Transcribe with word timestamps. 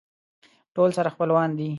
ټول 0.75 0.89
سره 0.97 1.13
خپلوان 1.15 1.49
دي. 1.57 1.69